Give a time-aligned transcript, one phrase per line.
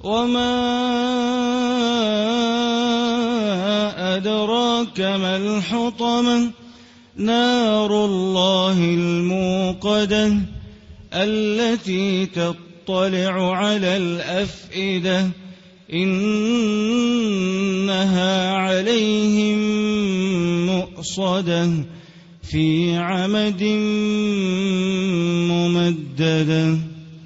[0.00, 0.56] وما
[4.16, 6.50] أدراك ما الحطمة
[7.16, 10.32] نار الله الموقدة
[11.14, 15.30] التي تطلع على الأفئدة
[15.92, 17.32] إنها
[18.52, 19.58] عليهم
[20.66, 21.70] مؤصدة
[22.42, 23.62] في عمد
[25.50, 26.97] ممدده